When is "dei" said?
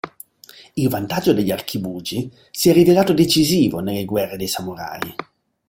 4.35-4.47